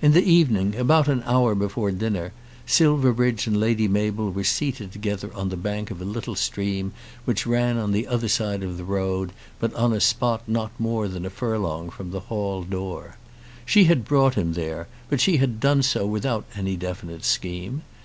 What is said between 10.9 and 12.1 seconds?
than a furlong